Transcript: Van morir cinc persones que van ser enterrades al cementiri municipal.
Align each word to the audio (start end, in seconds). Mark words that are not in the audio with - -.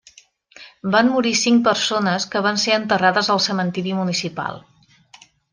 Van 0.95 1.11
morir 1.15 1.33
cinc 1.41 1.61
persones 1.67 2.27
que 2.33 2.43
van 2.47 2.59
ser 2.63 2.75
enterrades 2.79 3.33
al 3.35 3.45
cementiri 3.49 3.97
municipal. 4.03 4.63